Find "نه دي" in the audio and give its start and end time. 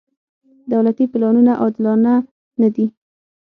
2.61-2.85